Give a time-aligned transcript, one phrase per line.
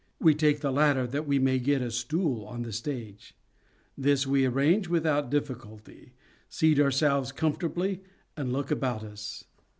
[0.19, 2.71] We take the latter, that SHAKESPEAREAN THEATRES 17 we may get a stool on the
[2.71, 3.35] stage.
[3.95, 6.13] This we arrange without difficulty,
[6.49, 8.01] seat ourselves comfortably,
[8.35, 9.43] and look about us.